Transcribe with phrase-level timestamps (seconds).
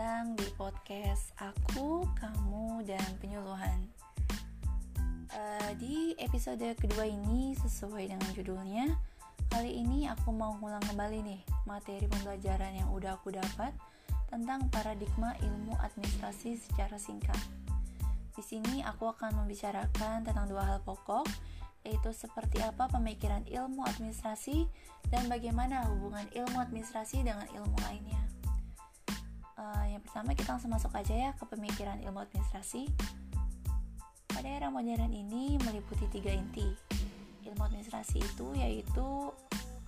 [0.00, 3.84] datang di podcast aku, kamu, dan penyuluhan.
[5.28, 8.96] Uh, di episode kedua ini sesuai dengan judulnya,
[9.52, 13.76] kali ini aku mau ngulang kembali nih materi pembelajaran yang udah aku dapat
[14.32, 17.36] tentang paradigma ilmu administrasi secara singkat.
[18.32, 21.28] Di sini aku akan membicarakan tentang dua hal pokok,
[21.84, 24.64] yaitu seperti apa pemikiran ilmu administrasi
[25.12, 28.39] dan bagaimana hubungan ilmu administrasi dengan ilmu lainnya.
[30.10, 32.90] Pertama kita langsung masuk aja ya ke pemikiran ilmu administrasi.
[34.26, 36.66] Pada era modern ini meliputi tiga inti.
[37.46, 39.30] Ilmu administrasi itu yaitu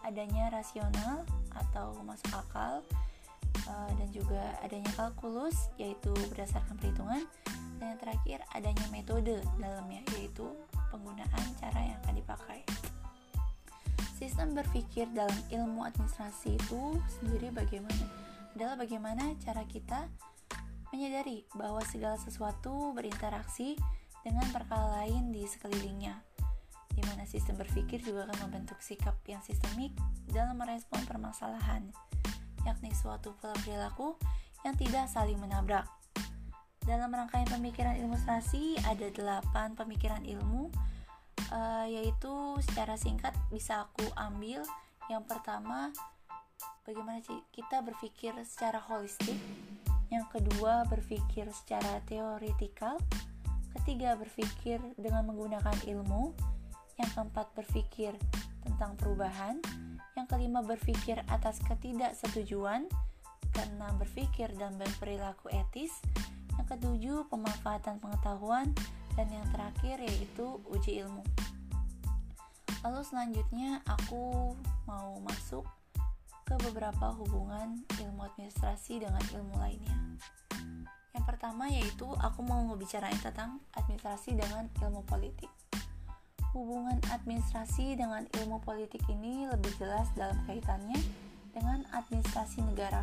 [0.06, 1.26] adanya rasional
[1.58, 2.86] atau masuk akal
[3.66, 7.26] uh, dan juga adanya kalkulus yaitu berdasarkan perhitungan
[7.82, 10.46] dan yang terakhir adanya metode dalamnya yaitu
[10.94, 12.62] penggunaan cara yang akan dipakai.
[14.14, 18.21] Sistem berpikir dalam ilmu administrasi itu sendiri bagaimana?
[18.52, 20.08] Adalah bagaimana cara kita
[20.92, 23.80] menyadari bahwa segala sesuatu berinteraksi
[24.20, 26.14] dengan perkara lain di sekelilingnya,
[26.92, 29.96] di mana sistem berpikir juga akan membentuk sikap yang sistemik
[30.28, 31.88] dalam merespon permasalahan,
[32.68, 34.14] yakni suatu pola perilaku
[34.62, 35.88] yang tidak saling menabrak.
[36.82, 40.70] Dalam rangkaian pemikiran ilustrasi ada delapan pemikiran ilmu,
[41.54, 44.62] uh, yaitu secara singkat bisa aku ambil.
[45.10, 45.90] Yang pertama
[46.82, 47.22] bagaimana
[47.54, 49.38] kita berpikir secara holistik,
[50.10, 52.98] yang kedua berpikir secara teoritikal,
[53.78, 56.34] ketiga berpikir dengan menggunakan ilmu,
[56.98, 58.12] yang keempat berpikir
[58.66, 59.62] tentang perubahan,
[60.18, 62.90] yang kelima berpikir atas ketidaksetujuan,
[63.54, 65.94] keenam berpikir dan berperilaku etis,
[66.58, 68.74] yang ketujuh pemanfaatan pengetahuan,
[69.14, 71.22] dan yang terakhir yaitu uji ilmu.
[72.82, 74.58] Lalu selanjutnya aku
[74.90, 75.62] mau masuk
[76.52, 79.96] ke beberapa hubungan ilmu administrasi dengan ilmu lainnya.
[81.16, 85.48] Yang pertama yaitu aku mau ngebicarain tentang administrasi dengan ilmu politik.
[86.52, 91.00] Hubungan administrasi dengan ilmu politik ini lebih jelas dalam kaitannya
[91.56, 93.00] dengan administrasi negara.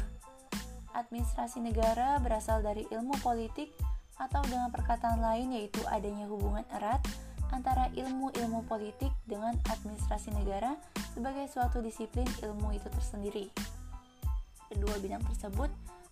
[0.94, 3.74] Administrasi negara berasal dari ilmu politik
[4.22, 7.02] atau dengan perkataan lain yaitu adanya hubungan erat
[7.50, 10.78] antara ilmu-ilmu politik dengan administrasi negara
[11.12, 13.50] sebagai suatu disiplin ilmu itu tersendiri.
[14.70, 15.70] Kedua bidang tersebut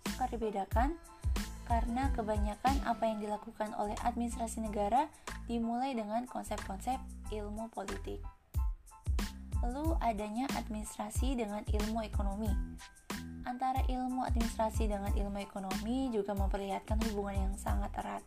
[0.09, 0.97] sukar dibedakan
[1.67, 5.11] karena kebanyakan apa yang dilakukan oleh administrasi negara
[5.45, 6.97] dimulai dengan konsep-konsep
[7.29, 8.23] ilmu politik.
[9.61, 12.49] Lalu adanya administrasi dengan ilmu ekonomi.
[13.43, 18.23] Antara ilmu administrasi dengan ilmu ekonomi juga memperlihatkan hubungan yang sangat erat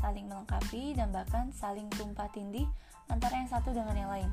[0.00, 2.68] saling melengkapi, dan bahkan saling tumpah tindih
[3.08, 4.30] antara yang satu dengan yang lain.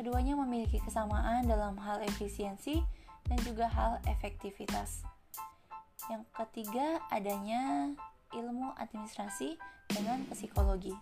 [0.00, 2.80] Keduanya memiliki kesamaan dalam hal efisiensi
[3.28, 5.04] dan juga hal efektivitas.
[6.08, 7.92] Yang ketiga, adanya
[8.32, 9.60] ilmu administrasi
[9.92, 10.96] dengan psikologi.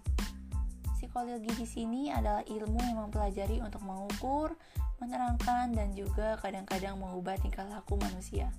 [0.98, 4.58] Psikologi di sini adalah ilmu yang mempelajari untuk mengukur,
[4.98, 8.50] menerangkan, dan juga kadang-kadang mengubah tingkah laku manusia.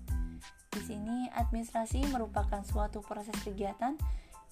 [0.71, 3.99] Di sini, administrasi merupakan suatu proses kegiatan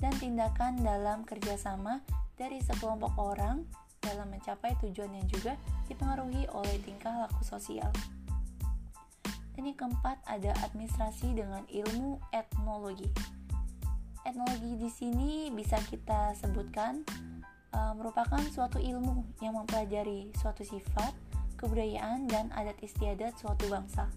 [0.04, 2.04] dan tindakan dalam kerjasama
[2.36, 5.54] dari sekelompok orang dalam mencapai tujuan yang juga
[5.92, 7.92] dipengaruhi oleh tingkah laku sosial.
[9.58, 13.10] Dan yang keempat ada administrasi dengan ilmu etnologi.
[14.24, 17.04] Etnologi di sini bisa kita sebutkan
[17.76, 21.12] uh, merupakan suatu ilmu yang mempelajari suatu sifat,
[21.60, 24.08] kebudayaan, dan adat istiadat suatu bangsa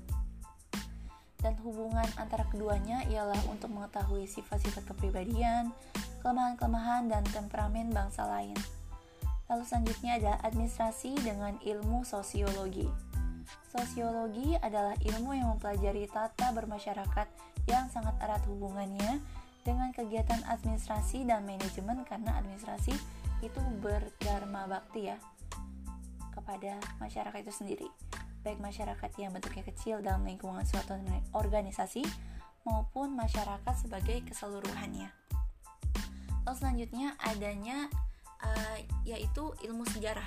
[1.41, 5.73] dan hubungan antara keduanya ialah untuk mengetahui sifat-sifat kepribadian,
[6.21, 8.57] kelemahan-kelemahan, dan temperamen bangsa lain.
[9.51, 12.87] Lalu selanjutnya ada administrasi dengan ilmu sosiologi.
[13.67, 17.27] Sosiologi adalah ilmu yang mempelajari tata bermasyarakat
[17.67, 19.19] yang sangat erat hubungannya
[19.67, 22.95] dengan kegiatan administrasi dan manajemen karena administrasi
[23.43, 25.19] itu berdharma bakti ya
[26.31, 27.89] kepada masyarakat itu sendiri
[28.41, 30.97] baik masyarakat yang bentuknya kecil dalam lingkungan suatu
[31.37, 32.05] organisasi
[32.65, 35.13] maupun masyarakat sebagai keseluruhannya.
[36.49, 37.93] Lalu selanjutnya adanya
[38.45, 40.27] uh, yaitu ilmu sejarah.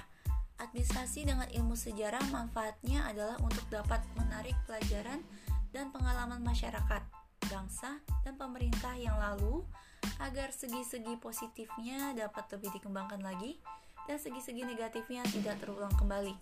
[0.61, 5.19] Administrasi dengan ilmu sejarah manfaatnya adalah untuk dapat menarik pelajaran
[5.73, 7.01] dan pengalaman masyarakat,
[7.49, 9.65] bangsa, dan pemerintah yang lalu
[10.21, 13.57] agar segi-segi positifnya dapat lebih dikembangkan lagi
[14.05, 16.35] dan segi-segi negatifnya tidak terulang kembali.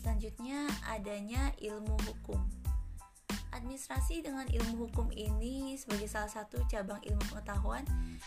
[0.00, 2.40] Selanjutnya adanya ilmu hukum.
[3.52, 7.82] Administrasi dengan ilmu hukum ini sebagai salah satu cabang ilmu pengetahuan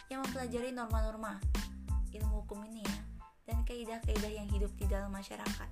[0.10, 1.38] yang mempelajari norma-norma
[2.14, 3.00] ilmu hukum ini ya
[3.50, 5.70] dan kaidah-kaidah yang hidup di dalam masyarakat.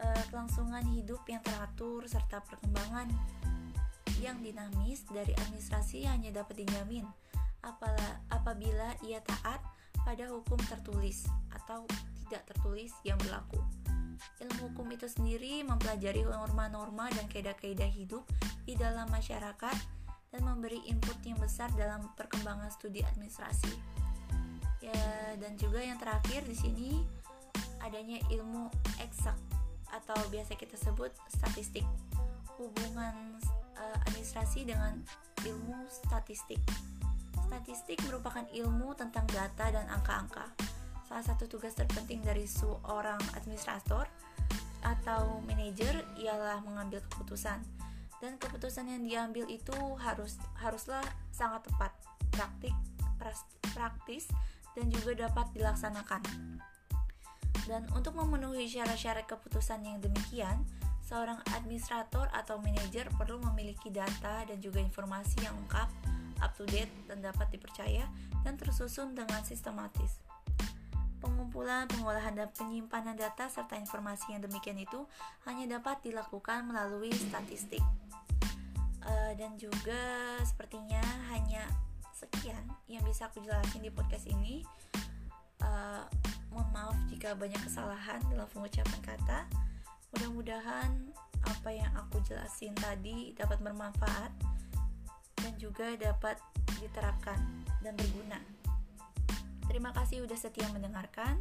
[0.00, 3.12] E, kelangsungan hidup yang teratur serta perkembangan
[4.24, 7.04] yang dinamis dari administrasi hanya dapat dijamin
[8.32, 9.60] apabila ia taat
[10.00, 11.84] pada hukum tertulis atau
[12.24, 13.60] tidak tertulis yang berlaku.
[14.40, 18.24] Ilmu hukum itu sendiri mempelajari norma-norma dan kaidah-kaidah hidup
[18.64, 19.76] di dalam masyarakat
[20.32, 23.98] dan memberi input yang besar dalam perkembangan studi administrasi.
[24.78, 26.90] Ya, dan juga yang terakhir di sini
[27.82, 28.70] adanya ilmu
[29.02, 29.34] eksak
[29.90, 31.82] atau biasa kita sebut statistik.
[32.58, 33.38] Hubungan
[33.78, 35.02] uh, administrasi dengan
[35.46, 36.62] ilmu statistik.
[37.48, 40.46] Statistik merupakan ilmu tentang data dan angka-angka.
[41.08, 44.04] Salah satu tugas terpenting dari seorang administrator
[44.84, 47.58] atau manajer ialah mengambil keputusan.
[48.18, 51.94] Dan keputusan yang diambil itu harus haruslah sangat tepat,
[52.34, 52.74] praktik,
[53.72, 54.26] praktis
[54.78, 56.22] dan juga dapat dilaksanakan.
[57.66, 60.62] Dan untuk memenuhi syarat-syarat keputusan yang demikian,
[61.02, 65.88] seorang administrator atau manajer perlu memiliki data dan juga informasi yang lengkap
[66.38, 68.06] up to date dan dapat dipercaya
[68.46, 70.22] dan tersusun dengan sistematis.
[71.18, 75.02] Pengumpulan, pengolahan, dan penyimpanan data serta informasi yang demikian itu
[75.50, 77.82] hanya dapat dilakukan melalui statistik.
[79.02, 81.02] Uh, dan juga sepertinya
[81.34, 81.66] hanya
[82.18, 84.66] sekian yang bisa aku jelasin di podcast ini.
[85.62, 86.02] Uh,
[86.50, 89.46] mohon maaf jika banyak kesalahan dalam pengucapan kata.
[90.14, 90.90] Mudah-mudahan
[91.46, 94.32] apa yang aku jelasin tadi dapat bermanfaat
[95.38, 96.34] dan juga dapat
[96.82, 97.38] diterapkan
[97.86, 98.42] dan berguna.
[99.70, 101.38] Terima kasih sudah setia mendengarkan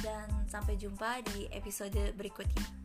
[0.00, 2.83] dan sampai jumpa di episode berikutnya.